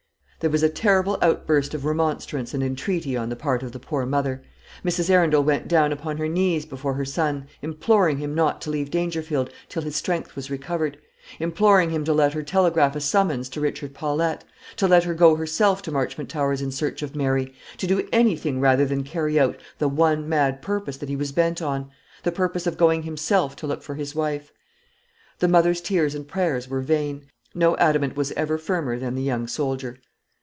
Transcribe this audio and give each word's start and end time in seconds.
There 0.41 0.49
was 0.49 0.63
a 0.63 0.69
terrible 0.69 1.19
outburst 1.21 1.75
of 1.75 1.85
remonstrance 1.85 2.55
and 2.55 2.63
entreaty 2.63 3.15
on 3.15 3.29
the 3.29 3.35
part 3.35 3.61
of 3.61 3.73
the 3.73 3.79
poor 3.79 4.07
mother. 4.07 4.41
Mrs. 4.83 5.11
Arundel 5.11 5.43
went 5.43 5.67
down 5.67 5.91
upon 5.91 6.17
her 6.17 6.27
knees 6.27 6.65
before 6.65 6.95
her 6.95 7.05
son, 7.05 7.45
imploring 7.61 8.17
him 8.17 8.33
not 8.33 8.59
to 8.61 8.71
leave 8.71 8.89
Dangerfield 8.89 9.51
till 9.69 9.83
his 9.83 9.95
strength 9.95 10.35
was 10.35 10.49
recovered; 10.49 10.97
imploring 11.39 11.91
him 11.91 12.03
to 12.05 12.11
let 12.15 12.33
her 12.33 12.41
telegraph 12.41 12.95
a 12.95 12.99
summons 12.99 13.49
to 13.49 13.61
Richard 13.61 13.93
Paulette; 13.93 14.43
to 14.77 14.87
let 14.87 15.03
her 15.03 15.13
go 15.13 15.35
herself 15.35 15.83
to 15.83 15.91
Marchmont 15.91 16.27
Towers 16.31 16.59
in 16.63 16.71
search 16.71 17.03
of 17.03 17.15
Mary; 17.15 17.53
to 17.77 17.85
do 17.85 18.09
anything 18.11 18.59
rather 18.59 18.87
than 18.87 19.03
carry 19.03 19.39
out 19.39 19.59
the 19.77 19.87
one 19.87 20.27
mad 20.27 20.63
purpose 20.63 20.97
that 20.97 21.09
he 21.09 21.15
was 21.15 21.31
bent 21.31 21.61
on, 21.61 21.91
the 22.23 22.31
purpose 22.31 22.65
of 22.65 22.77
going 22.79 23.03
himself 23.03 23.55
to 23.57 23.67
look 23.67 23.83
for 23.83 23.93
his 23.93 24.15
wife. 24.15 24.51
The 25.37 25.47
mother's 25.47 25.81
tears 25.81 26.15
and 26.15 26.27
prayers 26.27 26.67
were 26.67 26.81
vain; 26.81 27.25
no 27.53 27.77
adamant 27.77 28.15
was 28.17 28.31
ever 28.31 28.57
firmer 28.57 28.97
than 28.97 29.13
the 29.13 29.21
young 29.21 29.45
soldier. 29.45 29.99